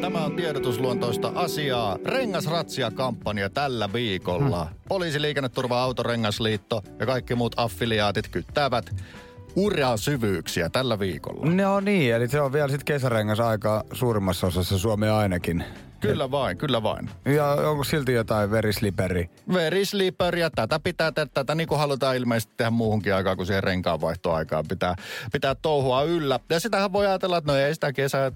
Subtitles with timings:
[0.00, 1.98] Tämä on tiedotusluontoista asiaa.
[2.04, 4.64] Rengasratsia-kampanja tällä viikolla.
[4.64, 4.74] Hmm.
[4.88, 8.94] Poliisi, liikenneturva, autorengasliitto ja kaikki muut affiliaatit kyttäävät
[9.56, 11.46] uraa syvyyksiä tällä viikolla.
[11.50, 15.64] No niin, eli se on vielä sitten kesärengas aika suurimmassa osassa Suomea ainakin.
[16.00, 17.10] Kyllä vain, kyllä vain.
[17.24, 19.30] Ja onko silti jotain verisliperi?
[19.52, 23.62] Verisliperi ja tätä pitää tehdä, tätä niin kuin halutaan ilmeisesti tehdä muuhunkin aikaan kuin siihen
[23.62, 24.94] renkaanvaihtoaikaan pitää,
[25.32, 26.40] pitää touhua yllä.
[26.50, 28.32] Ja sitähän voi ajatella, että no ei sitä kesää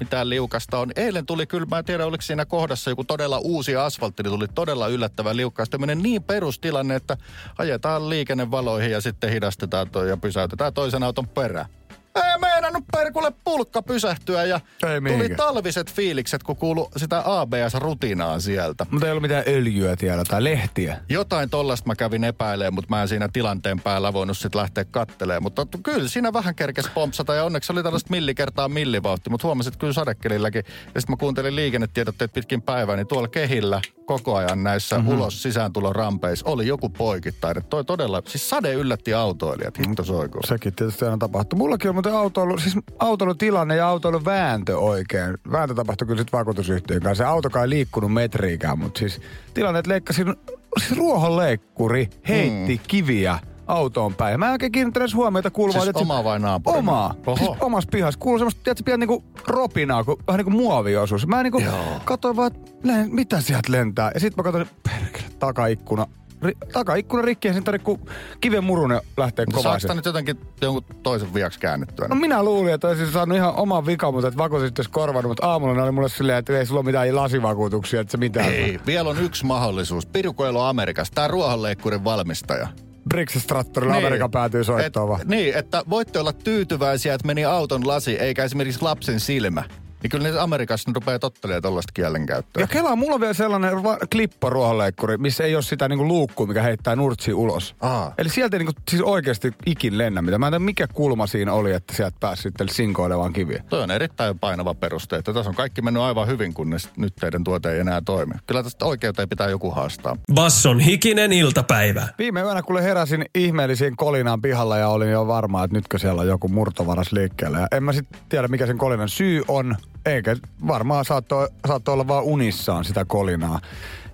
[0.00, 0.92] mitään liukasta on.
[0.96, 4.48] Eilen tuli kyllä, mä en tiedä oliko siinä kohdassa joku todella uusi asfaltti, niin tuli
[4.48, 5.70] todella yllättävän liukkaasti.
[5.70, 7.16] Tämmöinen niin perustilanne, että
[7.58, 11.77] ajetaan liikennevaloihin ja sitten hidastetaan toi ja pysäytetään toisen auton perään
[12.18, 18.86] ei meinannut perkulle pulkka pysähtyä ja ei tuli talviset fiilikset, kun kuulu sitä ABS-rutinaa sieltä.
[18.90, 21.00] Mutta ei ollut mitään öljyä tiellä tai lehtiä.
[21.08, 25.42] Jotain tollasta mä kävin epäilemään, mutta mä en siinä tilanteen päällä voinut sitten lähteä kattelemaan.
[25.42, 29.92] Mutta kyllä siinä vähän kerkes pompsata ja onneksi oli tällaista millikertaa millivauhti, mutta huomasit kyllä
[29.92, 30.64] sadekelilläkin.
[30.94, 35.14] Ja sitten mä kuuntelin liikennetiedotteet pitkin päivää, niin tuolla kehillä koko ajan näissä mm-hmm.
[35.14, 37.64] ulos sisääntulorampeissa rampeissa oli joku poikittain.
[37.70, 40.38] Toi todella, siis sade yllätti autoilijat, hitto soiko.
[40.46, 41.58] Sekin tietysti aina tapahtuu.
[41.58, 45.34] Mullakin on muuten autoilu, siis autoilutilanne ja autoilun vääntö oikein.
[45.52, 47.24] Vääntö tapahtui kyllä sitten vakuutusyhtiön kanssa.
[47.24, 49.20] Se autokaan ei liikkunut metriikään, mutta siis
[49.54, 50.36] tilanne, että leikkasin,
[50.78, 52.80] siis ruohonleikkuri heitti mm.
[52.88, 54.40] kiviä autoon päin.
[54.40, 55.82] Mä en oikein kiinnittänyt huomiota kuuluvaa.
[55.82, 56.78] Siis omaa vai naapuri?
[56.78, 57.14] Omaa.
[57.26, 57.36] Oho.
[57.36, 58.20] Siis omassa pihassa.
[58.20, 61.26] Kuuluu semmoista, tiedätkö, pian niinku ropinaa, kun, vähän niinku muoviosuus.
[61.26, 61.62] Mä niinku
[62.04, 62.70] katsoin vaan, että
[63.10, 64.10] mitä sieltä lentää.
[64.14, 66.06] Ja sitten mä katsoin, perkele, takaikkuna
[66.42, 68.08] ri, takaikkuna rikki ja sitten kun
[68.40, 69.78] kiven murunen lähtee no, kovaa.
[69.78, 72.08] Saako nyt jotenkin jonkun toisen viaksi käännettyä?
[72.08, 75.46] No minä luulin, että olisin saanut ihan oman vikan, mutta että vakuutus olisi korvannut, mutta
[75.46, 78.48] aamulla ne oli mulle silleen, että ei sulla ole mitään lasivakuutuksia, että se mitään.
[78.48, 80.06] Ei, vielä on yksi mahdollisuus.
[80.06, 82.68] Pirukoelo Amerikasta, tämä ruohonleikkurin valmistaja.
[83.08, 85.20] Brixis Trattorilla niin, Amerikan päätyy soittamaan.
[85.24, 89.64] Niin, että voitte olla tyytyväisiä, että meni auton lasi, eikä esimerkiksi lapsen silmä.
[90.02, 92.62] Niin kyllä ne Amerikassa ne rupeaa tottelemaan tuollaista kielenkäyttöä.
[92.62, 96.62] Ja Kela, mulla on vielä sellainen va- klipparuohonleikkuri, missä ei ole sitä niinku luukkua, mikä
[96.62, 97.74] heittää nurtsi ulos.
[97.80, 98.14] Aa.
[98.18, 100.38] Eli sieltä ei niinku, siis oikeasti ikin lennä mitä.
[100.38, 103.62] Mä en tiedä, mikä kulma siinä oli, että sieltä pääsi sitten sinkoilemaan kiviä.
[103.68, 107.44] Toi on erittäin painava peruste, että tässä on kaikki mennyt aivan hyvin, kunnes nyt teidän
[107.44, 108.34] tuote ei enää toimi.
[108.46, 110.16] Kyllä tästä oikeuteen pitää joku haastaa.
[110.34, 112.08] Basson hikinen iltapäivä.
[112.18, 116.28] Viime yönä, kun heräsin ihmeellisiin kolinaan pihalla ja olin jo varma, että nytkö siellä on
[116.28, 117.58] joku murtovaras liikkeellä.
[117.58, 119.76] Ja en mä sitten tiedä, mikä sen kolinan syy on.
[120.08, 120.36] Eikä
[120.66, 123.60] varmaan saattoi, saattoi olla vaan unissaan sitä kolinaa.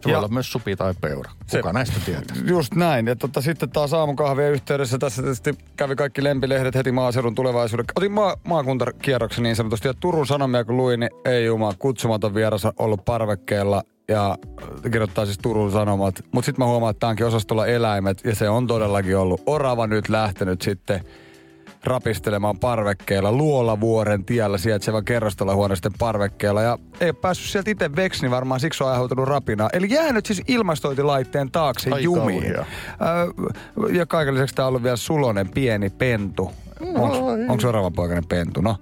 [0.01, 1.31] Se voi olla myös supi tai peura.
[1.51, 2.37] Kuka se, näistä tietää?
[2.47, 3.07] Just näin.
[3.07, 7.85] Ja tota, sitten taas aamukahvien yhteydessä tässä tietysti kävi kaikki lempilehdet heti maaseudun tulevaisuuden.
[7.97, 9.89] Otin maa, maakuntakierroksen niin sanotusti.
[9.89, 14.39] Ja Turun Sanomia kun luin, niin ei juma, kutsumaton vieras ollut parvekkeella ja
[14.83, 16.25] kirjoittaa siis Turun Sanomat.
[16.33, 19.43] Mutta sitten mä huomaan, että tämäkin osastolla eläimet ja se on todellakin ollut.
[19.47, 21.05] Orava nyt lähtenyt sitten
[21.85, 26.63] rapistelemaan parvekkeella Luolavuoren tiellä sijaitsevan kerrostalohuoneisten parvekkeella.
[26.63, 29.71] Ja ei päässyt sieltä itse veksi, niin varmaan siksi on aiheutunut rapinaa.
[29.73, 32.59] Eli jäänyt siis ilmastointilaitteen taakse Ai jumiin.
[32.59, 32.67] Äh,
[33.93, 36.53] ja kaiken lisäksi tämä on ollut vielä sulonen pieni pentu.
[37.49, 38.61] Onko se oravan poikainen pentu?
[38.61, 38.77] No.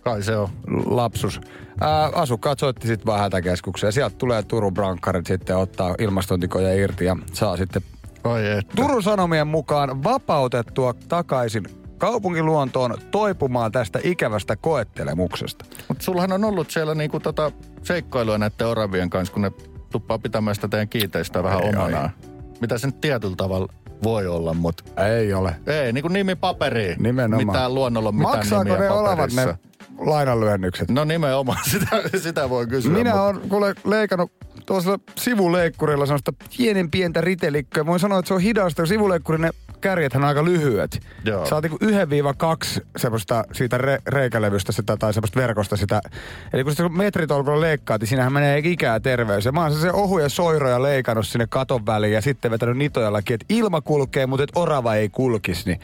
[0.00, 0.48] Kai se on.
[0.86, 1.40] Lapsus.
[1.80, 3.92] Ää, asukkaat soitti sitten vaan hätäkeskukseen.
[3.92, 7.82] Sieltä tulee Turun Brankkarit sitten ottaa ilmastointikoja irti ja saa sitten
[8.24, 8.72] Oi että.
[8.76, 11.64] Turun Sanomien mukaan vapautettua takaisin
[12.00, 15.64] kaupunkiluontoon toipumaan tästä ikävästä koettelemuksesta.
[15.88, 17.52] Mutta sullahan on ollut siellä niinku tota
[17.82, 19.52] seikkailua näiden oravien kanssa, kun ne
[19.92, 22.10] tuppaa pitämään sitä teidän kiinteistöä vähän ei, omanaan.
[22.22, 22.28] Ei.
[22.60, 23.72] Mitä se nyt tietyllä tavalla
[24.02, 24.84] voi olla, mutta...
[25.06, 25.56] Ei ole.
[25.66, 27.02] Ei, niin kuin nimi paperiin.
[27.02, 27.46] Nimenomaan.
[27.46, 29.42] Mitään luonnolla on mitään Maksaako nimiä ne paperissa.
[29.42, 29.70] olevat ne
[30.10, 30.90] lainanlyhennykset?
[30.90, 32.92] No nimenomaan, sitä, sitä voi kysyä.
[32.92, 34.32] Minä olen kuule leikannut
[34.70, 37.86] tuossa sivuleikkurilla sellaista pienen pientä ritelikköä.
[37.86, 38.86] Voin sanoa, että se on hidasta.
[38.86, 39.50] Sivuleikkuri ne
[39.80, 41.02] kärjethän on aika lyhyet.
[41.24, 41.46] Joo.
[41.52, 46.00] Oot niinku yhden viiva kaksi semmoista siitä re- reikälevystä sitä, tai semmoista verkosta sitä.
[46.52, 49.44] Eli kun sitä metritolkulla leikkaat, niin siinähän menee ikää terveys.
[49.44, 53.46] Ja mä oon se ohuja soiroja leikannut sinne katon väliin ja sitten vetänyt nitojallakin, että
[53.48, 55.62] ilma kulkee, mutta et orava ei kulkisi.
[55.66, 55.80] Niin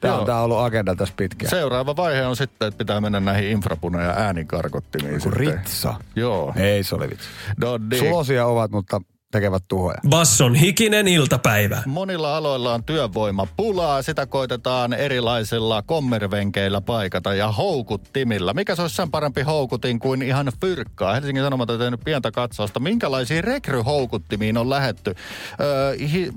[0.00, 1.50] Tämä on, tää on ollut agenda tässä pitkään.
[1.50, 5.20] Seuraava vaihe on sitten, että pitää mennä näihin infrapuna- ja äänikarkottimiin.
[5.32, 5.94] Ritsa.
[6.16, 6.52] Joo.
[6.56, 7.28] Ei se ole vitsi.
[7.60, 7.98] No, niin.
[7.98, 9.00] Sulosia ovat, mutta
[9.36, 9.98] tekevät tuhoja.
[10.08, 11.82] Basson hikinen iltapäivä.
[11.86, 14.02] Monilla aloilla on työvoimapulaa.
[14.02, 18.54] Sitä koitetaan erilaisilla kommervenkeillä paikata ja houkuttimilla.
[18.54, 21.14] Mikä se olisi sen parempi houkutin kuin ihan fyrkkaa?
[21.14, 22.80] Helsingin Sanomat on tehnyt pientä katsausta.
[22.80, 25.14] Minkälaisiin rekryhoukuttimiin on lähetty?
[25.60, 26.32] Öö, hi-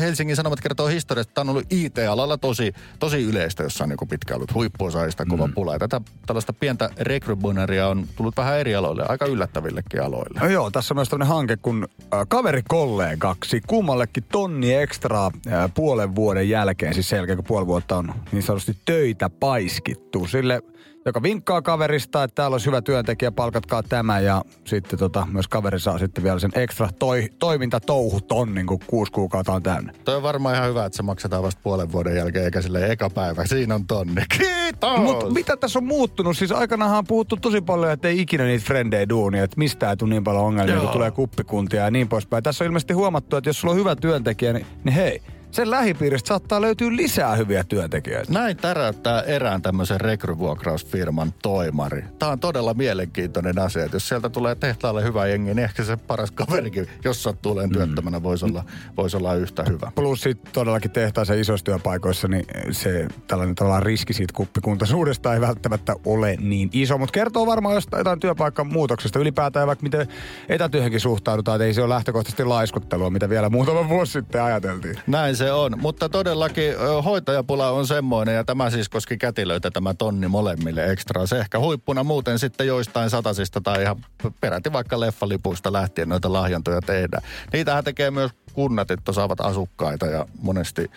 [0.00, 4.08] Helsingin Sanomat kertoo historiasta, että tämä on ollut IT-alalla tosi, tosi yleistä, jossa on niin
[4.08, 5.72] pitkään ollut huippuosaajista kova pula.
[5.72, 10.40] Ja tätä tällaista pientä rekrybonaria on tullut vähän eri aloille, aika yllättävillekin aloille.
[10.40, 15.30] No joo, tässä on myös tämmöinen hanke, kun äh, kaverikollegaksi kummallekin tonni ekstraa
[15.74, 20.26] puolen vuoden jälkeen, siis sen jälkeen kun puoli vuotta on niin sanotusti töitä paiskittu.
[20.26, 20.62] Sille,
[21.04, 25.80] joka vinkkaa kaverista, että täällä olisi hyvä työntekijä, palkatkaa tämä ja sitten tota, myös kaveri
[25.80, 29.92] saa sitten vielä sen ekstra toi, toimintatouhutonnin, kun kuusi kuukautta on täynnä.
[30.04, 33.10] Toi on varmaan ihan hyvä, että se maksetaan vasta puolen vuoden jälkeen, eikä sille eka
[33.10, 33.46] päivä.
[33.46, 34.22] Siinä on tonni.
[34.38, 34.98] Kiitos!
[34.98, 36.36] Mutta mitä tässä on muuttunut?
[36.36, 39.96] Siis aikanaanhan on puhuttu tosi paljon, että ei ikinä niitä frendejä duunia, että mistä ei
[39.96, 40.92] tule niin paljon ongelmia, kun Joo.
[40.92, 42.42] tulee kuppikuntia ja niin poispäin.
[42.42, 45.22] Tässä on ilmeisesti huomattu, että jos sulla on hyvä työntekijä, niin, niin hei,
[45.54, 48.32] sen lähipiiristä saattaa löytyä lisää hyviä työntekijöitä.
[48.32, 52.04] Näin täräyttää erään tämmöisen rekryvuokrausfirman toimari.
[52.18, 55.96] Tämä on todella mielenkiintoinen asia, että jos sieltä tulee tehtaalle hyvä jengi, niin ehkä se
[55.96, 58.64] paras kaverikin, jos sattuu olemaan työttömänä, voisi olla,
[58.96, 59.92] voisi olla yhtä hyvä.
[59.94, 65.94] Plus sit todellakin tehtaissa isoissa työpaikoissa, niin se tällainen tavallaan riski siitä kuppikuntaisuudesta ei välttämättä
[66.04, 66.98] ole niin iso.
[66.98, 69.18] Mutta kertoo varmaan jostain jotain työpaikan muutoksesta.
[69.18, 70.08] Ylipäätään vaikka miten
[70.48, 74.96] etätyöhönkin suhtaudutaan, että ei se ole lähtökohtaisesti laiskuttelua, mitä vielä muutama vuosi sitten ajateltiin.
[75.06, 76.74] Näin se on, mutta todellakin
[77.04, 81.26] hoitajapula on semmoinen, ja tämä siis koski kätilöitä tämä tonni molemmille ekstra.
[81.26, 83.96] Se ehkä huippuna muuten sitten joistain satasista tai ihan
[84.40, 87.22] peräti vaikka leffalipuista lähtien noita lahjantoja tehdään.
[87.52, 90.90] Niitähän tekee myös kunnat, että saavat asukkaita ja monesti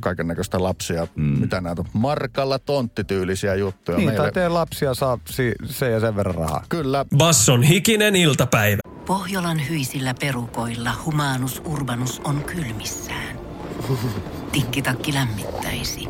[0.00, 1.22] kaiken näköistä lapsia, mm.
[1.40, 3.98] mitä näitä on, markalla tonttityylisiä juttuja.
[3.98, 4.22] Niin, meille.
[4.22, 6.64] tai tee lapsia saa si- se ja sen verran rahaa.
[6.68, 8.78] Kyllä, Basson hikinen iltapäivä.
[9.06, 13.38] Pohjolan hyisillä perukoilla humanus urbanus on kylmissään.
[14.52, 16.08] Tikkitakki lämmittäisi.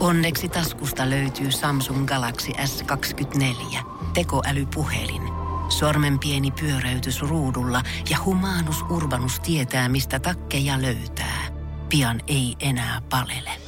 [0.00, 3.78] Onneksi taskusta löytyy Samsung Galaxy S24.
[4.14, 5.22] Tekoälypuhelin.
[5.68, 11.47] Sormen pieni pyöräytys ruudulla ja humanus urbanus tietää, mistä takkeja löytää.
[11.88, 13.67] Pian ei enää palele.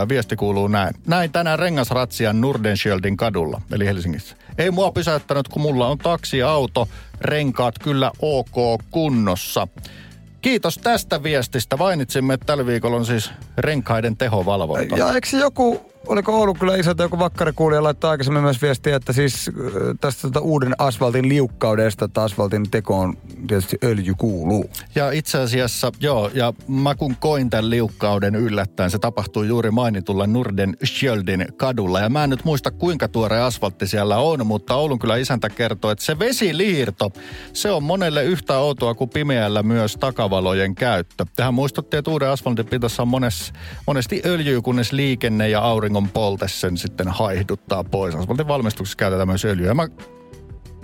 [0.08, 0.94] Viesti kuuluu näin.
[1.06, 4.36] Näin tänään rengasratsian Nordenskjöldin kadulla, eli Helsingissä.
[4.58, 6.88] Ei mua pysäyttänyt, kun mulla on taksiauto,
[7.20, 9.68] renkaat kyllä ok kunnossa.
[10.46, 11.76] Kiitos tästä viestistä.
[11.76, 14.96] Mainitsimme, että tällä viikolla on siis renkaiden tehovalvonta.
[14.96, 19.48] Ja eikö joku, oliko Oulun kyllä isältä joku vakkarikuulija laittaa aikaisemmin myös viestiä, että siis
[19.48, 19.54] äh,
[20.00, 23.16] tästä tota uuden asfaltin liukkaudesta, että asfaltin tekoon
[23.46, 24.70] tietysti öljy kuuluu.
[24.94, 30.26] Ja itse asiassa, joo, ja mä kun koin tämän liukkauden yllättäen, se tapahtui juuri mainitulla
[30.26, 32.00] Norden Schjöldin kadulla.
[32.00, 35.90] Ja mä en nyt muista kuinka tuore asfaltti siellä on, mutta Oulun kyllä isäntä kertoo,
[35.90, 37.10] että se vesiliirto,
[37.52, 41.24] se on monelle yhtä outoa kuin pimeällä myös takavalojen käyttö.
[41.36, 43.52] Tähän muistuttiin, että uuden asfaltin pitäisi on mones,
[43.86, 45.60] monesti öljyä, kunnes liikenne ja
[45.96, 48.14] auringon polte sen sitten haihduttaa pois.
[48.14, 49.74] Asfaltin valmistuksessa käytetään myös öljyä.
[49.74, 49.88] Mä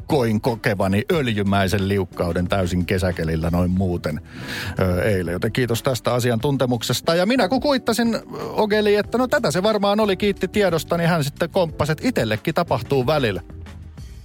[0.06, 4.20] koin kokevani öljymäisen liukkauden täysin kesäkelillä noin muuten
[4.80, 5.32] ö, eilen.
[5.32, 7.14] Joten kiitos tästä asiantuntemuksesta.
[7.14, 8.18] Ja minä kun kuittasin
[8.52, 12.54] Ogeli, että no tätä se varmaan oli, kiitti tiedosta, niin hän sitten komppasi, että itsellekin
[12.54, 13.42] tapahtuu välillä.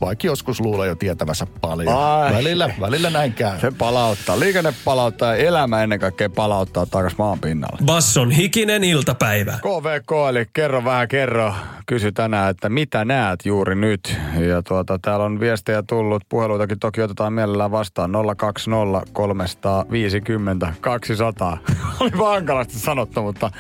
[0.02, 1.96] Vaikka joskus luulee jo tietävänsä paljon.
[1.98, 2.34] Ai.
[2.34, 3.60] Välillä, välillä näin käy.
[3.60, 4.40] Se palauttaa.
[4.40, 7.86] Liikenne palauttaa ja elämä ennen kaikkea palauttaa takas maan pinnalle.
[7.86, 9.60] Basson hikinen iltapäivä.
[9.62, 11.54] KVK, eli kerro vähän kerro,
[11.86, 14.18] kysy tänään, että mitä näet juuri nyt.
[14.40, 21.58] Ja tuota, täällä on viestejä tullut, puheluitakin toki otetaan mielellään vastaan 020 350 200.
[22.00, 23.52] Oli hankalasti sanottu, mutta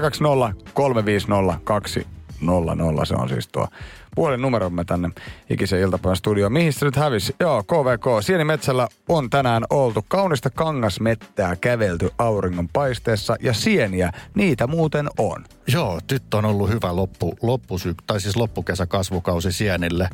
[0.00, 2.15] 020 350 200
[3.04, 3.68] se on siis tuo
[4.14, 5.10] puhelinnumeromme tänne
[5.50, 6.52] ikisen iltapäivän studioon.
[6.52, 7.34] Mihin se nyt hävisi?
[7.40, 8.04] Joo, KVK.
[8.20, 15.44] Sienimetsällä on tänään oltu kaunista kangasmettää kävelty auringon paisteessa ja sieniä, niitä muuten on.
[15.66, 20.08] Joo, nyt on ollut hyvä loppu, loppusyk, tai siis loppukesä kasvukausi sienille.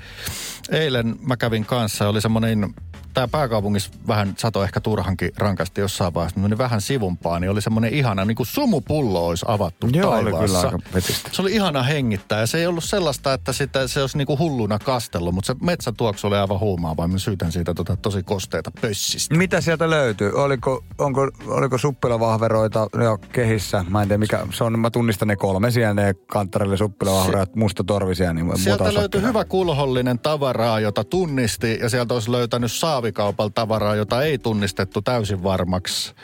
[0.71, 2.75] Eilen mä kävin kanssa, oli semmoinen
[3.15, 7.95] tämä pääkaupungissa vähän sato ehkä turhankin rankasti jossain vaiheessa, meni vähän sivumpaa, niin oli semmoinen
[7.95, 10.47] ihana, niin kuin sumupullo olisi avattu Joo, oli taivaassa.
[10.47, 11.31] kyllä aika vetistä.
[11.33, 14.79] Se oli ihana hengittää ja se ei ollut sellaista, että sitä, se olisi niinku hulluna
[14.79, 17.09] kastellut, mutta se metsätuoksu oli aivan huumaava.
[17.09, 19.37] Mä syytän siitä tota, tosi kosteita pössistä.
[19.37, 20.33] Mitä sieltä löytyy?
[20.33, 23.85] Oliko, onko, oliko suppilavahveroita jo kehissä?
[23.89, 28.33] Mä en tiedä mikä, se on, mä tunnistan ne kolme siellä, ne kanttarille suppilavahveroita, mustatorvisia.
[28.33, 34.23] Niin Sieltä löytyi hyvä kulhollinen tavaraa, jota tunnisti, ja sieltä olisi löytänyt saavikaupalla tavaraa, jota
[34.23, 36.15] ei tunnistettu täysin varmaksi.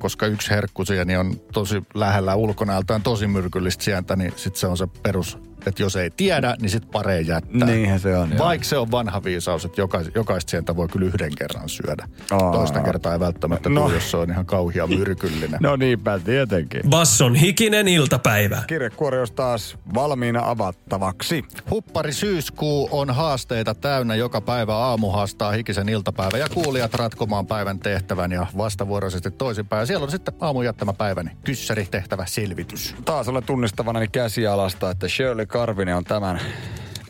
[0.00, 4.86] Koska yksi herkkusieni on tosi lähellä ulkonäöltään tosi myrkyllistä sientä, niin sitten se on se
[5.02, 7.68] perus, että jos ei tiedä, niin sitten pareen jättää.
[7.68, 8.38] Niinhän se on, joo.
[8.38, 12.08] Vaikka se on vanha viisaus, että jokais, jokaista sientä voi kyllä yhden kerran syödä.
[12.30, 12.52] Aa.
[12.52, 13.80] Toista kertaa ei välttämättä No.
[13.82, 15.58] tule, jos se on ihan kauhia myrkyllinen.
[15.62, 16.82] No niinpä, tietenkin.
[16.90, 18.62] Basson hikinen iltapäivä.
[18.66, 21.44] Kirjekuori olisi taas valmiina avattavaksi.
[21.70, 24.14] Huppari syyskuu on haasteita täynnä.
[24.14, 29.80] Joka päivä aamu haastaa hikisen iltapäivä ja kuulijat ratkomaan päivän tehtävän ja vastavuoroisesti toisinpäin.
[29.80, 32.94] Ja siellä on sitten aamun jättämä päiväni kyssäri tehtävä selvitys.
[33.04, 36.40] Taas olen tunnistavanani käsialasta, että Shirley Karvinen on tämän,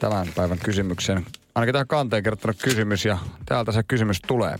[0.00, 4.56] tämän päivän kysymyksen, ainakin tähän kanteen kertonut kysymys ja täältä se kysymys tulee.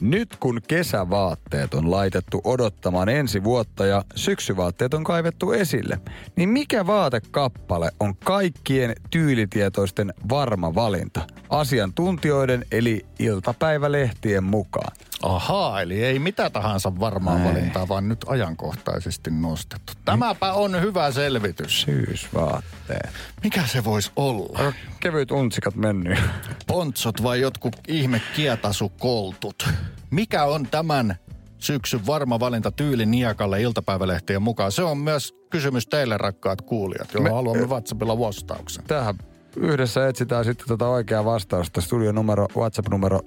[0.00, 6.00] Nyt kun kesävaatteet on laitettu odottamaan ensi vuotta ja syksyvaatteet on kaivettu esille,
[6.36, 11.20] niin mikä vaatekappale on kaikkien tyylitietoisten varma valinta?
[11.50, 14.96] Asiantuntijoiden eli iltapäivälehtien mukaan.
[15.22, 17.44] Ahaa, eli ei mitä tahansa varmaa Ei.
[17.44, 19.92] valintaa, vaan nyt ajankohtaisesti nostettu.
[20.04, 21.80] Tämäpä on hyvä selvitys.
[21.82, 23.10] Syysvaatteet.
[23.42, 24.58] Mikä se voisi olla?
[24.58, 26.18] Aika kevyt untsikat mennyt.
[26.66, 29.68] Pontsot vai jotkut ihme kietasukoltut?
[30.10, 31.16] Mikä on tämän
[31.58, 34.72] syksyn varma valinta tyyli Niakalle iltapäivälehtien mukaan?
[34.72, 38.84] Se on myös kysymys teille, rakkaat kuulijat, johon Me- haluamme WhatsAppilla vastauksen.
[38.84, 39.14] Tähän
[39.56, 41.80] yhdessä etsitään sitten tota oikeaa vastausta.
[41.80, 43.22] Studion numero, WhatsApp-numero 0447055844.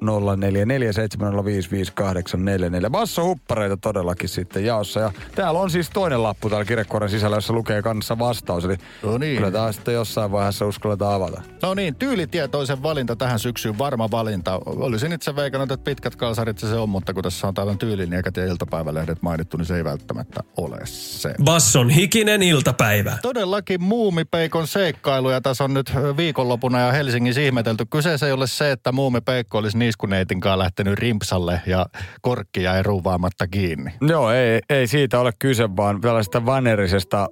[2.92, 5.00] Basso huppareita todellakin sitten jaossa.
[5.00, 8.66] Ja täällä on siis toinen lappu täällä kirjekuoren sisällä, jossa lukee kanssa vastaus.
[8.66, 9.36] Eli No niin.
[9.38, 11.42] kyllä tämä sitten jossain vaiheessa uskalletaan avata.
[11.62, 14.60] No niin, tyylitietoisen valinta tähän syksyyn, varma valinta.
[14.66, 18.38] Olisin itse veikannut, että pitkät kalsarit se, se on, mutta kun tässä on täällä tyyliniekat
[18.38, 21.34] ja iltapäivälehdet mainittu, niin se ei välttämättä ole se.
[21.44, 23.18] Basson hikinen iltapäivä.
[23.22, 27.86] Todellakin muumipeikon seikkailuja tässä on nyt viikonlopuna ja Helsingissä ihmetelty.
[27.90, 31.86] Kyseessä ei ole se, että muumipeikko olisi niiskuneitin kanssa lähtenyt rimpsalle ja
[32.22, 33.92] korkkia ei ruuvaamatta kiinni.
[34.02, 37.30] Joo, ei, ei siitä ole kyse, vaan tällaista vanerisesta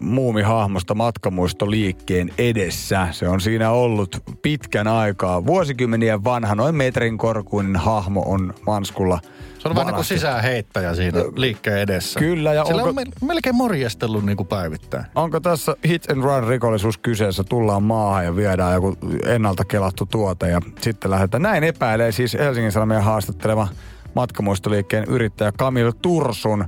[0.00, 3.08] muumihahmosta matkamuistoliikkeen edessä.
[3.10, 5.46] Se on siinä ollut pitkän aikaa.
[5.46, 9.20] Vuosikymmenien vanha, noin metrin korkuinen hahmo on Manskulla.
[9.62, 12.20] Se on vähän niin kuin sisäänheittäjä siinä liikkeen edessä.
[12.20, 15.04] Kyllä, ja Sillä onko- on mel- melkein morjestellut niin kuin päivittäin.
[15.14, 17.44] Onko tässä hit and run rikollisuus kyseessä?
[17.44, 21.42] Tullaan maahan ja viedään joku ennalta kelattu tuote ja sitten lähdetään.
[21.42, 23.68] Näin epäilee siis Helsingin Sanomien haastattelema
[24.14, 26.64] matkamuistoliikkeen yrittäjä Kamil Tursun.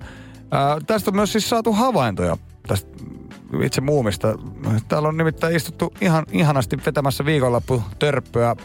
[0.51, 2.37] Ää, tästä on myös siis saatu havaintoja
[2.69, 2.91] tästä
[3.63, 4.39] itse muumista.
[4.89, 8.57] Täällä on nimittäin istuttu ihan ihanasti vetämässä viikonloppu törppöä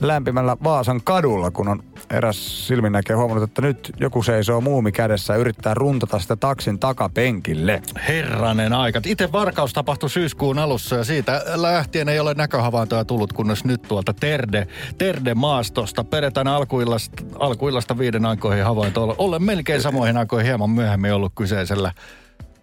[0.00, 5.38] lämpimällä Vaasan kadulla, kun on eräs silminnäkijä huomannut, että nyt joku seisoo muumi kädessä ja
[5.38, 7.82] yrittää runtata sitä taksin takapenkille.
[8.08, 9.00] Herranen aika.
[9.06, 14.14] Itse varkaus tapahtui syyskuun alussa ja siitä lähtien ei ole näköhavaintoja tullut, kunnes nyt tuolta
[14.14, 14.66] Terde,
[14.98, 19.14] Terde maastosta perjantaina alkuillasta, alkuillasta viiden aikoihin havainto.
[19.18, 21.92] Olen melkein samoihin aikoihin hieman myöhemmin ollut kyseisellä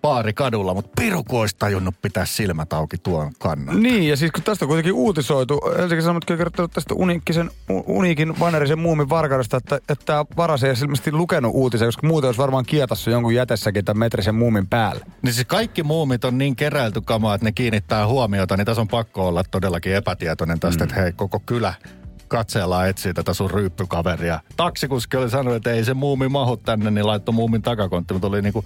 [0.03, 3.83] baarikadulla, mutta piruku olisi tajunnut pitää silmät auki tuon kannan.
[3.83, 7.51] Niin, ja siis kun tästä on kuitenkin uutisoitu, Helsingin Sanomat on kertonut tästä uniikkisen,
[7.85, 12.41] uniikin vanerisen muumin varkaudesta, että, että tämä varas ei ilmeisesti lukenut uutisia, koska muuten olisi
[12.41, 15.05] varmaan kietassa jonkun jätessäkin tämän metrisen muumin päälle.
[15.21, 18.87] Niin siis kaikki muumit on niin keräilty kamaa, että ne kiinnittää huomiota, niin tässä on
[18.87, 20.89] pakko olla todellakin epätietoinen tästä, mm.
[20.89, 21.73] että hei, koko kylä
[22.27, 24.39] katseella etsii tätä sun ryyppykaveria.
[24.57, 28.41] Taksikuski oli sanonut, että ei se muumi mahu tänne, niin laittoi muumin takakontti, mutta oli
[28.41, 28.65] niinku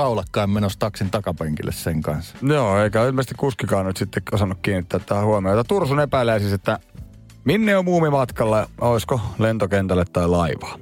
[0.00, 2.36] kaulakkaan menossa taksin takapenkille sen kanssa.
[2.42, 5.64] Joo, eikä ilmeisesti kuskikaan nyt sitten osannut kiinnittää tähän huomiota.
[5.64, 6.78] Tursun epäilee siis, että
[7.44, 10.78] minne on muumi matkalla, olisiko lentokentälle tai laivaa.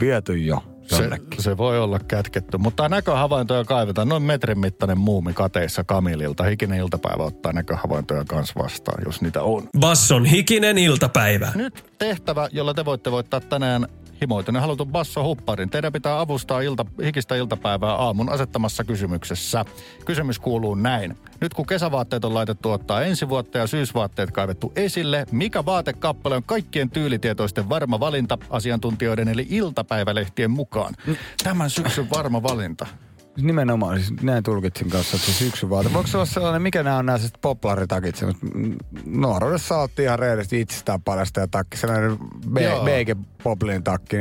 [0.00, 4.08] Viety jo Se, se voi olla kätketty, mutta näköhavaintoja kaivetaan.
[4.08, 6.44] Noin metrin mittainen muumi kateissa Kamililta.
[6.44, 9.68] Hikinen iltapäivä ottaa näköhavaintoja kanssa vastaan, jos niitä on.
[9.80, 11.52] Basson hikinen iltapäivä.
[11.54, 13.86] Nyt tehtävä, jolla te voitte voittaa tänään
[14.20, 15.70] himoitun ja halutun basso hupparin.
[15.70, 19.64] Teidän pitää avustaa ilta, hikistä iltapäivää aamun asettamassa kysymyksessä.
[20.04, 21.16] Kysymys kuuluu näin.
[21.40, 26.42] Nyt kun kesävaatteet on laitettu ottaa ensi vuotta ja syysvaatteet kaivettu esille, mikä vaatekappale on
[26.42, 30.94] kaikkien tyylitietoisten varma valinta asiantuntijoiden eli iltapäivälehtien mukaan?
[31.44, 32.86] Tämän syksyn varma valinta.
[33.36, 35.92] Nimenomaan, siis näin tulkitsin kanssa, että se syksyvaate.
[35.92, 38.16] Voiko se olla sellainen, mikä nämä on nämä sellaiset poplaritakit?
[38.54, 42.18] mm, Nuoruudessa oltiin ihan reellisesti itsestään paljasta ja takki, sellainen
[42.60, 42.84] Joo.
[42.84, 44.16] BG Poplin takki.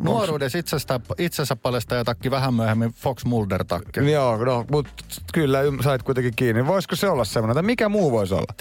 [0.00, 4.12] Nuoruudessa itsestä, itsensä paljastaja takki vähän myöhemmin Fox Mulder takki.
[4.12, 4.90] Joo, no, mutta
[5.32, 6.66] kyllä sait kuitenkin kiinni.
[6.66, 8.54] Voisiko se olla semmoinen, tai mikä muu voisi olla?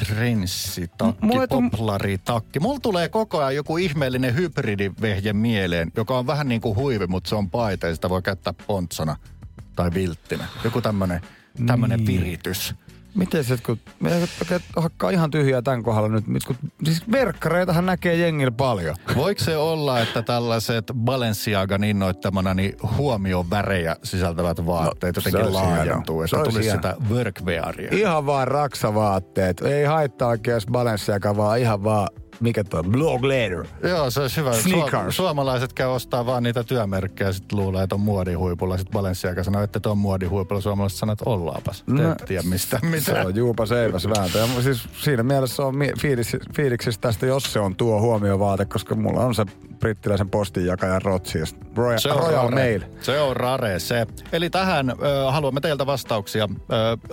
[1.22, 2.60] Mulle tum- poplaritakki.
[2.60, 7.30] Mulla tulee koko ajan joku ihmeellinen hybridivehje mieleen, joka on vähän niin kuin huivi, mutta
[7.30, 9.16] se on paita ja sitä voi käyttää pontsona
[9.78, 10.46] tai vilttinä.
[10.64, 11.22] Joku tämmönen,
[11.66, 12.08] tämmönen Niin.
[12.24, 12.76] viritys.
[13.16, 14.12] Miten se, kun me
[14.76, 18.96] hakkaa ihan tyhjää tämän kohdalla nyt, kun, siis verkkareitahan näkee jengillä paljon.
[19.16, 26.22] Voiko se olla, että tällaiset Balenciagan innoittamana niin huomioon värejä sisältävät vaatteet No, jotenkin laajentuu,
[26.22, 26.76] että tulisi hienoa.
[26.76, 27.90] sitä workwearia?
[27.92, 29.62] Ihan vaan raksavaatteet.
[29.62, 32.08] Ei haittaa oikein jos Balenciaga, vaan ihan vaan,
[32.40, 33.66] mikä tuo, blog leather.
[33.84, 34.54] Joo, se olisi hyvä.
[34.54, 35.16] Sneakers.
[35.18, 38.78] suomalaiset käy ostaa vaan niitä työmerkkejä ja sitten luulee, että on muodihuipulla.
[38.78, 40.62] Sitten Balenciaga sanoo, että on muodihuipulla.
[40.62, 41.84] Suomalaiset sanoo, että ollaapas.
[41.84, 43.28] Te No, ette tiedä mistä Se mitään.
[43.28, 44.38] on juupa seiväs vääntö.
[44.38, 48.96] Ja siis siinä mielessä on mi- fiilis, fiiliksissä tästä, jos se on tuo huomiovaate, koska
[48.96, 49.46] mulla on se
[49.80, 51.40] brittiläisen postinjakajan rotsi.
[51.40, 52.56] ja sit Royal, Se on Royal rare.
[52.56, 52.82] Mail.
[53.02, 54.08] Se on rare se.
[54.32, 54.96] Eli tähän ö,
[55.32, 56.56] haluamme teiltä vastauksia, ö,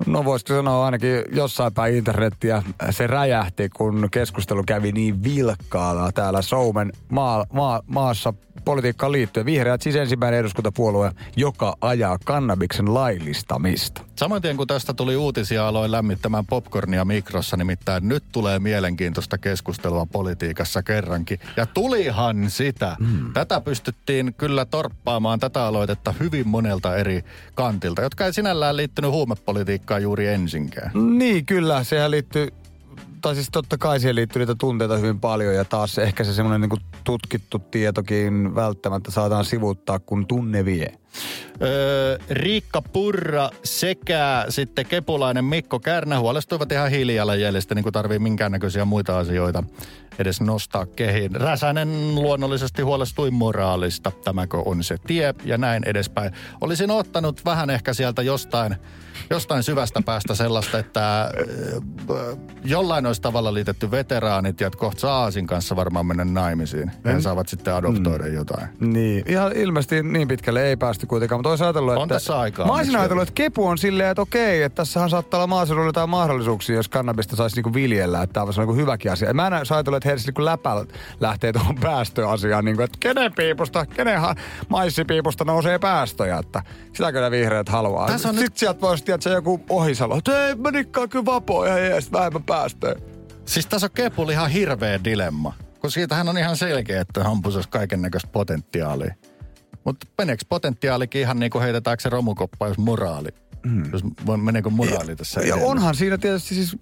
[0.05, 6.41] no voisiko sanoa ainakin jossain päin internettiä, se räjähti, kun keskustelu kävi niin vilkkaana täällä
[6.41, 8.33] Suomen maa, maa, maassa
[8.65, 9.45] politiikkaan liittyen.
[9.45, 14.01] Vihreät siis ensimmäinen eduskuntapuolue, joka ajaa kannabiksen laillistamista.
[14.15, 20.05] Samoin tien kun tästä tuli uutisia, aloin lämmittämään popcornia mikrossa, nimittäin nyt tulee mielenkiintoista keskustelua
[20.05, 21.39] politiikassa kerrankin.
[21.57, 22.95] Ja tulihan sitä.
[22.99, 23.33] Mm.
[23.33, 27.23] Tätä pystyttiin kyllä torppaamaan tätä aloitetta hyvin monelta eri
[27.55, 30.91] kantilta, jotka ei sinällään liittynyt huumepolitiikkaan juuri ensinkään.
[31.17, 31.83] Niin, kyllä.
[31.83, 32.47] Sehän liittyy,
[33.21, 36.69] tai siis totta kai siihen liittyy niitä tunteita hyvin paljon ja taas ehkä se semmoinen
[36.69, 40.93] niin tutkittu tietokin välttämättä saadaan sivuuttaa, kun tunne vie.
[41.61, 48.85] Öö, Riikka Purra sekä sitten kepulainen Mikko Kärnä huolestuivat ihan hiilijalanjäljestä, niin kuin tarvii minkäännäköisiä
[48.85, 49.63] muita asioita
[50.19, 51.35] edes nostaa kehiin.
[51.35, 56.31] Räsänen luonnollisesti huolestui moraalista, tämäkö on se tie ja näin edespäin.
[56.61, 58.75] Olisin ottanut vähän ehkä sieltä jostain,
[59.29, 61.31] jostain syvästä päästä sellaista, että
[62.63, 66.91] jollain olisi tavalla liitetty veteraanit ja että kohta saa Aasin kanssa varmaan mennä naimisiin.
[67.03, 68.33] Ja he saavat sitten adoptoida mm.
[68.33, 68.67] jotain.
[68.79, 72.15] Niin, ihan ilmeisesti niin pitkälle ei päästy kuitenkaan, mutta olisi ajatellut, On että...
[72.15, 75.47] tässä aikaa Mä olisin ajatellut, että Kepu on silleen, että okei, että tässähän saattaa olla
[75.47, 79.33] maaseudulla jotain mahdollisuuksia, jos kannabista saisi niinku viljellä, että tämä olisi niinku hyväkin asia.
[79.33, 80.85] Mä en olisi ajatellut, että heidän niinku läpä
[81.19, 84.35] lähtee tuohon päästöasiaan, niinku, että kenen piipusta, kenen ha-
[84.69, 88.07] maissipiipusta nousee päästöjä, että sitä kyllä vihreät haluaa.
[88.07, 91.77] Tässä on Sitten nyt- sieltä voisi tietää joku ohisalo, että ei, mä nikkaan kyllä vapoja
[91.77, 92.95] ja jees, vähemmän päästöjä.
[93.45, 95.53] Siis tässä on Kepuli ihan hirveä dilemma.
[95.81, 99.13] Kun siitähän on ihan selkeä, että hampusoisi kaiken näköistä potentiaalia.
[99.87, 103.29] Mutta meneekö potentiaalikin ihan niin kuin heitetäänkö se romukoppa, jos moraali?
[103.65, 103.91] Mm.
[103.91, 104.01] Jos
[104.37, 105.71] meneekö moraali tässä Ja edellä?
[105.71, 106.77] onhan siinä tietysti siis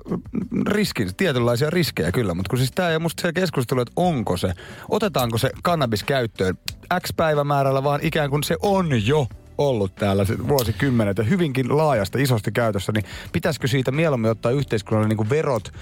[0.74, 4.52] riski, tietynlaisia riskejä kyllä, mutta kun siis tämä ei musta se keskustelu, että onko se,
[4.88, 6.58] otetaanko se kannabis käyttöön
[7.00, 9.26] X päivämäärällä, vaan ikään kuin se on jo
[9.58, 15.16] ollut täällä vuosikymmenet ja hyvinkin laajasta isosti käytössä, niin pitäisikö siitä mieluummin ottaa yhteiskunnalle niin
[15.16, 15.72] kuin verot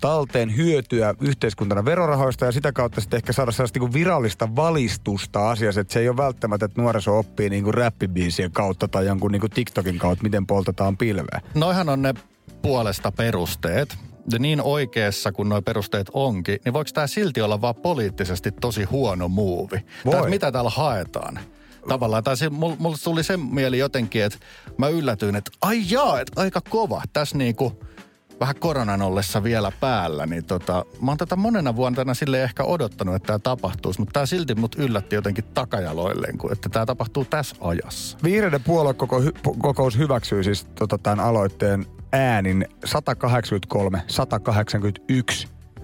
[0.00, 5.50] talteen hyötyä yhteiskuntana verorahoista ja sitä kautta sitten ehkä saada sellaista niin kuin virallista valistusta
[5.50, 9.32] asiassa, että se ei ole välttämättä, että nuoriso oppii niin kuin räppibiisien kautta tai jonkun
[9.32, 11.40] niin kuin TikTokin kautta, miten poltetaan pilveä.
[11.54, 12.14] Noihan on ne
[12.62, 13.98] puolesta perusteet.
[14.32, 18.84] Ja niin oikeassa kuin nuo perusteet onkin, niin voiko tämä silti olla vaan poliittisesti tosi
[18.84, 19.84] huono muuvi?
[20.04, 20.30] Voi.
[20.30, 21.40] Mitä täällä haetaan?
[21.88, 24.38] Tavallaan, tai se, mulla mul tuli se mieli jotenkin, että
[24.78, 27.02] mä yllätyin, että ai jaa, että aika kova.
[27.12, 27.82] Tässä niinku
[28.40, 33.14] vähän koronan ollessa vielä päällä, niin tota, mä oon tätä monena vuonna sille ehkä odottanut,
[33.14, 37.56] että tämä tapahtuisi, mutta tämä silti mut yllätti jotenkin takajaloilleen, kun, että tämä tapahtuu tässä
[37.60, 38.18] ajassa.
[38.22, 42.90] Vihreiden puoluekokous hyväksyi siis tota, tämän aloitteen äänin 183-181.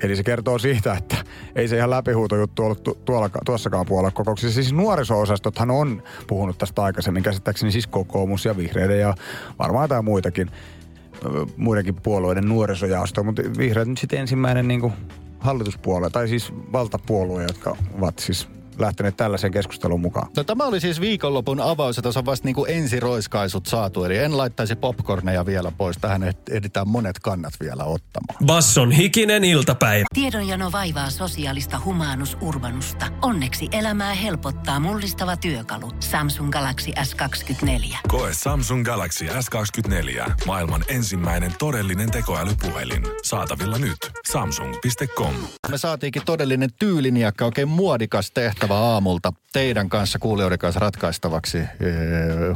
[0.03, 1.17] Eli se kertoo siitä, että
[1.55, 4.55] ei se ihan läpihuutojuttu ollut tu- tuolla, tuossakaan puoluekokouksessa.
[4.55, 9.15] Siis nuoriso-osastothan on puhunut tästä aikaisemmin, käsittääkseni siis kokoomus ja vihreiden ja
[9.59, 10.51] varmaan jotain muitakin,
[11.57, 13.25] muidenkin puolueiden nuorisojaosto.
[13.25, 14.93] Mutta vihreät nyt sitten ensimmäinen niin kuin
[15.39, 20.29] hallituspuolue, tai siis valtapuolue, jotka ovat siis lähteneet tällaiseen keskusteluun mukaan?
[20.37, 24.05] No, tämä oli siis viikonlopun avaus, ja tässä on vasta niin kuin ensiroiskaisut saatu.
[24.05, 25.97] Eli en laittaisi popcorneja vielä pois.
[26.01, 28.47] Tähän ehditään monet kannat vielä ottamaan.
[28.47, 30.05] Basson hikinen iltapäivä.
[30.15, 33.07] Tiedonjano vaivaa sosiaalista humanus urbanusta.
[33.23, 35.91] Onneksi elämää helpottaa mullistava työkalu.
[36.01, 37.97] Samsung Galaxy S24.
[38.09, 40.33] Koe Samsung Galaxy S24.
[40.47, 43.03] Maailman ensimmäinen todellinen tekoälypuhelin.
[43.23, 43.99] Saatavilla nyt.
[44.29, 45.35] Samsung.com.
[45.71, 51.67] Me saatiinkin todellinen tyyliniakka, oikein muodikas tehtävä aamulta teidän kanssa kuulijoiden kanssa ratkaistavaksi ee,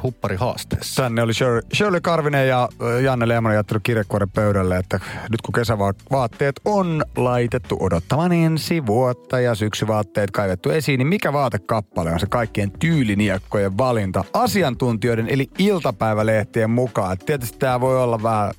[0.03, 1.03] hupparihaasteessa.
[1.03, 5.53] Tänne oli Shirley, Shirley Karvinen ja ö, Janne Lehmann jättänyt kirjekuoren pöydälle, että nyt kun
[5.53, 12.27] kesävaatteet on laitettu odottamaan ensi vuotta ja syksyvaatteet kaivettu esiin, niin mikä vaatekappale on se
[12.27, 17.13] kaikkien tyyliniekkojen valinta asiantuntijoiden eli iltapäivälehtien mukaan?
[17.13, 18.55] Et tietysti tämä voi olla vähän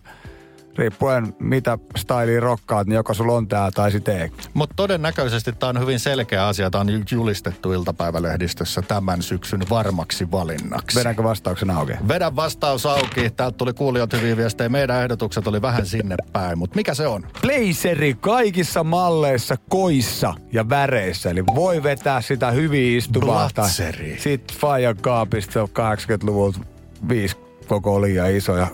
[0.78, 4.32] riippuen mitä styliin rokkaat, niin joko sulla on tää tai sit ei.
[4.54, 6.70] Mutta todennäköisesti tämä on hyvin selkeä asia.
[6.70, 11.00] Tämä on julistettu iltapäivälehdistössä tämän syksyn varmaksi valinnaksi.
[11.00, 11.94] Vedänkö vastauksen auki?
[12.08, 13.30] Vedä vastaus auki.
[13.30, 14.70] Täältä tuli kuulijoilta hyviä viestejä.
[14.70, 17.28] Meidän ehdotukset oli vähän sinne päin, mutta mikä se on?
[17.42, 21.30] Blazeri kaikissa malleissa, koissa ja väreissä.
[21.30, 23.50] Eli voi vetää sitä hyvin istuvaa.
[23.54, 24.18] tai Blazeri.
[24.20, 26.60] Sitten Fajan kaapista 80-luvulta
[27.10, 28.68] viisi koko liian iso ja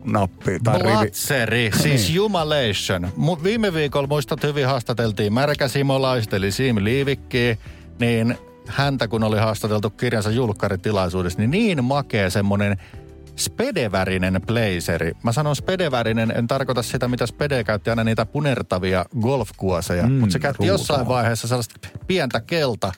[0.00, 0.92] tuplanappi tai rivi.
[0.92, 3.12] Blatzeri, siis Jumalation.
[3.16, 7.56] Mu- viime viikolla muistat hyvin haastateltiin Märkä Simolaista, eli Siim Liivikkiä,
[7.98, 12.76] niin häntä kun oli haastateltu kirjansa julkkaritilaisuudessa, niin niin makea semmonen
[13.36, 15.12] spedevärinen blazeri.
[15.22, 20.32] Mä sanon spedevärinen, en tarkoita sitä, mitä spede käytti aina niitä punertavia golfkuoseja, mm, mutta
[20.32, 20.74] se käytti ruutua.
[20.74, 22.92] jossain vaiheessa sellaista pientä kelta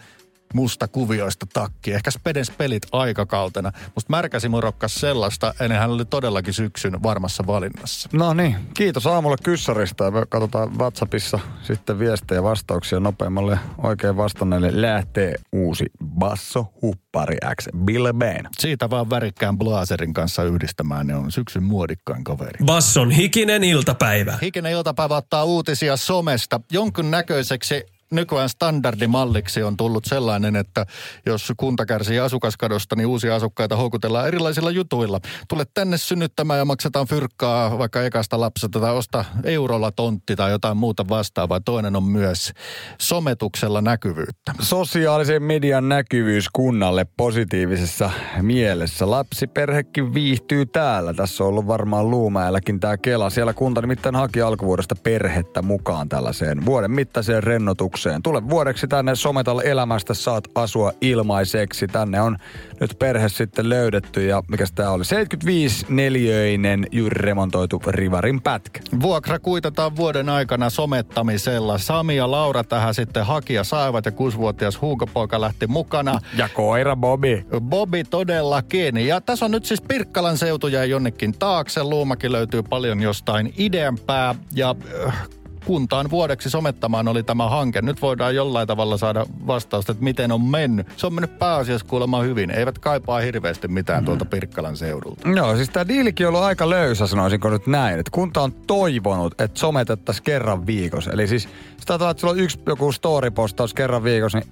[0.55, 1.93] musta kuvioista takki.
[1.93, 3.73] Ehkä Spedens pelit aikakautena.
[3.95, 8.09] Musta Märkäsimo rokkas sellaista, ennen hän oli todellakin syksyn varmassa valinnassa.
[8.13, 10.11] No niin, kiitos aamulla kyssarista.
[10.11, 15.87] Me katsotaan WhatsAppissa sitten viestejä ja vastauksia nopeammalle oikein vastanneelle lähtee uusi
[16.19, 18.49] Basso Huppari X Bill Bain.
[18.59, 22.65] Siitä vaan värikkään blazerin kanssa yhdistämään, ne on syksyn muodikkain kaveri.
[22.65, 24.39] Basson hikinen iltapäivä.
[24.43, 26.61] Hikinen iltapäivä ottaa uutisia somesta.
[26.73, 30.87] Jonkun näköiseksi nykyään standardimalliksi on tullut sellainen, että
[31.27, 35.21] jos kunta kärsii asukaskadosta, niin uusia asukkaita houkutellaan erilaisilla jutuilla.
[35.49, 40.77] Tule tänne synnyttämään ja maksetaan fyrkkaa vaikka ekasta lapsesta tai osta eurolla tontti tai jotain
[40.77, 41.61] muuta vastaavaa.
[41.61, 42.53] Toinen on myös
[42.99, 44.53] sometuksella näkyvyyttä.
[44.61, 48.11] Sosiaalisen median näkyvyys kunnalle positiivisessa
[48.43, 49.11] mielessä.
[49.11, 51.15] Lapsiperhekin viihtyy täällä.
[51.15, 53.31] Tässä on ollut varmaan Luumäelläkin tämä Kela.
[53.31, 58.02] Siellä kunta nimittäin haki alkuvuodesta perhettä mukaan tällaiseen vuoden mittaiseen rennotukseen.
[58.23, 61.87] Tule vuodeksi tänne Sometalle elämästä, saat asua ilmaiseksi.
[61.87, 62.37] Tänne on
[62.81, 65.05] nyt perhe sitten löydetty ja mikä tämä oli?
[65.05, 68.81] 75 neliöinen juuri remontoitu Rivarin pätkä.
[69.01, 71.79] Vuokra kuitataan vuoden aikana somettamisella.
[71.79, 76.21] Sami ja Laura tähän sitten hakija saivat ja kuusivuotias Huuko-poika lähti mukana.
[76.37, 77.47] Ja koira Bobby.
[77.61, 78.97] Bobby todellakin.
[78.97, 81.83] Ja tässä on nyt siis Pirkkalan seutu jäi jonnekin taakse.
[81.83, 84.35] Luumakin löytyy paljon jostain idempää.
[84.55, 84.75] Ja
[85.07, 85.29] äh,
[85.65, 87.83] kuntaan vuodeksi somettamaan oli tämä hanke.
[87.83, 90.87] Nyt voidaan jollain tavalla saada vastausta, että miten on mennyt.
[90.97, 92.51] Se on mennyt pääasiassa kuulemma hyvin.
[92.51, 95.29] Eivät kaipaa hirveästi mitään tuolta Pirkkalan seudulta.
[95.29, 97.99] Joo, siis tämä diilikin on ollut aika löysä, sanoisinko nyt näin.
[97.99, 101.11] Että kunta on toivonut, että sometettaisiin kerran viikossa.
[101.11, 101.49] Eli siis
[101.81, 104.51] sitä että sulla on yksi joku story-postaus kerran viikossa, niin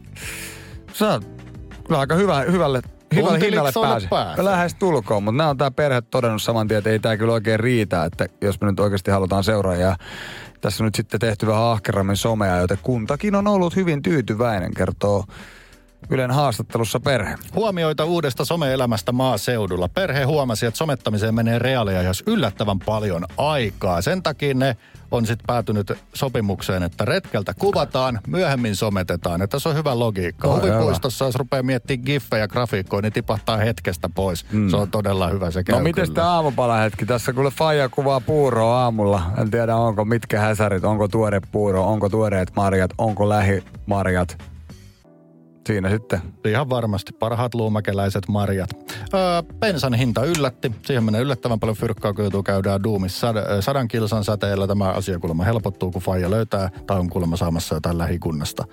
[0.92, 1.22] se on
[1.86, 2.82] kyllä aika hyvä, hyvälle
[3.14, 3.72] Hyvälle Tunti hinnalle
[4.10, 4.44] pääsee.
[4.44, 7.60] Lähes tulkoon, mutta nämä on tämä perhe todennut saman tien, että ei tämä kyllä oikein
[7.60, 9.96] riitä, että jos me nyt oikeasti halutaan seuraajia.
[10.60, 15.24] Tässä on nyt sitten tehty vähän ahkerammin somea, joten kuntakin on ollut hyvin tyytyväinen, kertoo
[16.10, 17.34] Ylen haastattelussa perhe.
[17.54, 19.88] Huomioita uudesta some-elämästä maaseudulla.
[19.88, 24.02] Perhe huomasi, että somettamiseen menee reaaliajassa yllättävän paljon aikaa.
[24.02, 24.76] Sen takia ne
[25.10, 29.42] on sitten päätynyt sopimukseen, että retkeltä kuvataan, myöhemmin sometetaan.
[29.42, 30.48] Että se on hyvä logiikka.
[30.48, 34.46] Oi, Huvipuistossa, jos rupeaa miettimään giffejä ja grafiikkoja, niin tipahtaa hetkestä pois.
[34.70, 37.06] Se on todella hyvä, se käy No miten tämä aamupalahetki?
[37.06, 39.22] Tässä kuule Faija kuvaa puuroa aamulla.
[39.38, 44.49] En tiedä onko mitkä häsärit, onko tuore puuro, onko tuoreet marjat, onko lähimarjat.
[45.70, 46.20] Siinä sitten.
[46.44, 48.70] Ihan varmasti parhaat luumäkeläiset marjat.
[49.14, 50.72] Öö, pensan hinta yllätti.
[50.86, 54.66] Siihen menee yllättävän paljon fyrkkaa, kun joutuu käydään duumissa sad- sadan kilsan säteellä.
[54.66, 58.64] Tämä asia kuulemma helpottuu, kun Faija löytää tai on kuulemma saamassa jotain lähikunnasta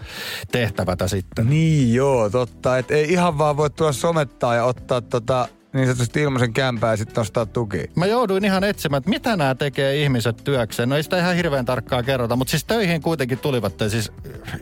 [0.51, 1.49] tehtävätä sitten.
[1.49, 2.77] Niin joo, totta.
[2.77, 6.97] Et ei ihan vaan voi tulla somettaa ja ottaa tota niin sanotusti ilmaisen kämpää ja
[6.97, 7.89] sitten nostaa tuki.
[7.95, 10.89] Mä jouduin ihan etsimään, että mitä nämä tekee ihmiset työkseen.
[10.89, 14.11] No ei sitä ihan hirveän tarkkaa kerrota, mutta siis töihin kuitenkin tulivat ja siis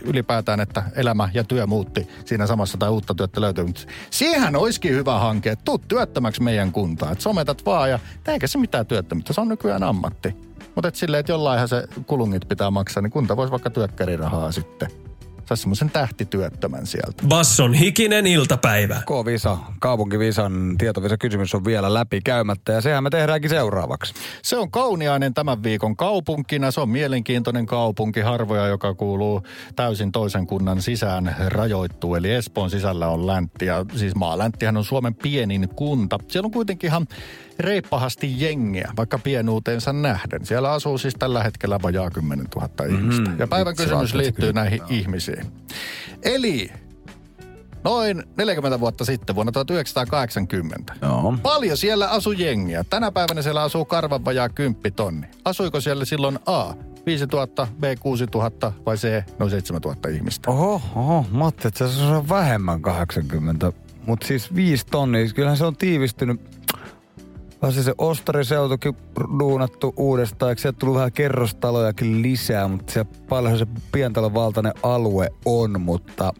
[0.04, 3.66] ylipäätään, että elämä ja työ muutti siinä samassa tai uutta työtä löytyy.
[4.10, 7.12] Siihen olisikin hyvä hanke, että tuu työttömäksi meidän kuntaan.
[7.12, 10.36] Että sometat vaan ja eikä se mitään työttömyyttä, se on nykyään ammatti.
[10.76, 15.06] Mutta et silleen, että jollainhan se kulungit pitää maksaa, niin kunta voisi vaikka työkkärirahaa sitten
[15.46, 17.24] saisi semmoisen tähtityöttömän sieltä.
[17.28, 19.02] Basson hikinen iltapäivä.
[19.06, 24.14] K-Visa, kaupunkivisan tietovisa kysymys on vielä läpi käymättä ja sehän me tehdäänkin seuraavaksi.
[24.42, 26.72] Se on Kauniainen tämän viikon kaupunkina.
[26.72, 29.42] Se on mielenkiintoinen kaupunki, harvoja, joka kuuluu
[29.76, 32.16] täysin toisen kunnan sisään rajoittuu.
[32.16, 36.20] Eli Espoon sisällä on Läntti ja siis Maalänttihän on Suomen pienin kunta.
[36.28, 37.08] Siellä on kuitenkin ihan
[37.60, 40.46] reippahasti jengiä, vaikka pienuuteensa nähden.
[40.46, 43.32] Siellä asuu siis tällä hetkellä vajaa 10 000 ihmistä.
[43.40, 45.35] Ja päivän kysymys liittyy näihin ihmisiin.
[46.24, 46.72] Eli
[47.84, 50.94] noin 40 vuotta sitten, vuonna 1980.
[51.02, 51.38] Joo.
[51.44, 52.84] Paljon siellä asuu jengiä.
[52.84, 55.28] Tänä päivänä siellä asuu karvan vajaa 10 tonni.
[55.46, 56.74] Asuiko siellä silloin A
[57.06, 60.52] 5000, B 6000 vai C noin 7000 ihmistä?
[60.52, 63.72] Oho, oho, mä ajattelin, että se on vähemmän 80.
[64.06, 66.42] Mutta siis viisi tonnia, kyllähän se on tiivistynyt.
[67.66, 68.98] Vaan se, se Ostariseutukin
[69.40, 75.82] duunattu uudestaan, eikö sieltä tullut vähän kerrostalojakin lisää, mutta siellä paljon se pientalovaltainen alue on,
[75.82, 76.34] mutta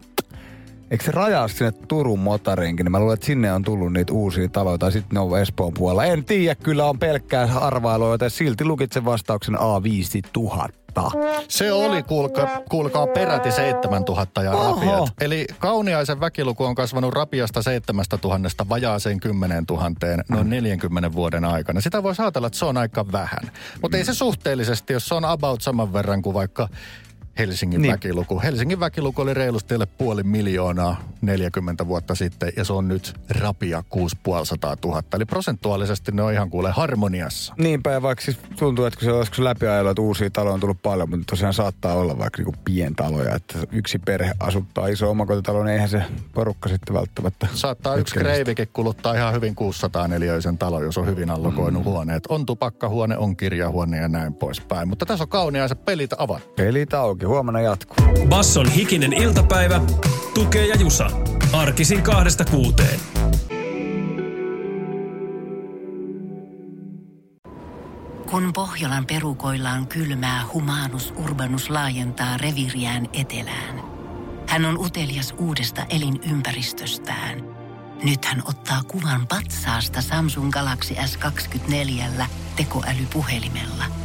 [0.96, 4.50] eikö se rajaa sinne Turun motariinkin, niin mä luulen, että sinne on tullut niitä uusia
[4.50, 6.06] taloja, tai sitten ne on Espoon puolella.
[6.06, 10.72] En tiedä, kyllä on pelkkää arvailua, joten silti lukitsen vastauksen A5000.
[11.48, 14.76] Se oli, kuulka, kuulkaa, peräti 7000 ja Oho.
[14.76, 15.14] rapiat.
[15.22, 19.92] Eli Kauniaisen väkiluku on kasvanut rapiasta 7000 vajaaseen 10 000
[20.30, 21.82] noin 40 vuoden aikana.
[21.82, 23.52] Sitä voi ajatella, että se on aika vähän.
[23.82, 26.70] Mutta ei se suhteellisesti, jos se on about saman verran kuin vaikka
[27.40, 27.92] Helsingin Niin.
[27.92, 28.42] väkiluku.
[28.44, 33.84] Helsingin väkiluku oli reilusti alle puoli miljoonaa 40 vuotta sitten ja se on nyt rapia
[33.90, 35.04] 6500 000.
[35.16, 37.54] Eli prosentuaalisesti ne on ihan kuule harmoniassa.
[37.58, 40.82] Niinpä, ja vaikka siis tuntuu, että kun se olisiko läpiajalla, että uusia taloja on tullut
[40.84, 45.74] paljon, mutta tosiaan saattaa olla vaikka niinku pientaloja, että yksi perhe asuttaa iso omakotitalo, niin
[45.74, 47.48] eihän se porukka sitten välttämättä.
[47.54, 51.90] Saattaa yksi kreivikin kuluttaa ihan hyvin 600 neliöisen talo, jos on hyvin allokoinut mm.
[51.90, 52.24] huoneet.
[52.30, 54.88] On tupakkahuone, on kirjahuone ja näin poispäin.
[54.88, 56.54] Mutta tässä on kauniaiset pelit avattu.
[56.56, 58.28] Pelit auki, huomenna jatkuu.
[58.30, 59.82] Basson hikinen iltapäivä.
[60.34, 61.10] Tukee ja Jusa.
[61.54, 63.00] Arkisin kahdesta kuuteen.
[68.30, 73.82] Kun Pohjolan perukoillaan kylmää, humanus urbanus laajentaa reviriään etelään.
[74.48, 77.44] Hän on utelias uudesta elinympäristöstään.
[78.04, 84.05] Nyt hän ottaa kuvan patsaasta Samsung Galaxy S24 tekoälypuhelimella.